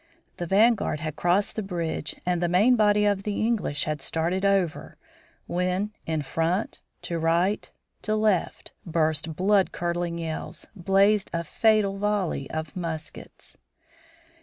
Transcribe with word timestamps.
The 0.37 0.47
vanguard 0.47 0.99
had 0.99 1.15
crossed 1.15 1.55
the 1.55 1.61
bridge 1.61 2.15
and 2.25 2.41
the 2.41 2.47
main 2.49 2.75
body 2.75 3.05
of 3.05 3.21
the 3.21 3.45
English 3.45 3.83
had 3.83 4.01
started 4.01 4.43
over, 4.43 4.97
when, 5.45 5.91
in 6.07 6.23
front, 6.23 6.79
to 7.03 7.19
right, 7.19 7.69
to 8.01 8.15
left, 8.15 8.71
burst 8.83 9.35
blood 9.35 9.71
curdling 9.71 10.17
yells, 10.17 10.65
blazed 10.75 11.29
a 11.33 11.43
fatal 11.43 11.99
volley 11.99 12.49
of 12.49 12.75
muskets. 12.75 13.57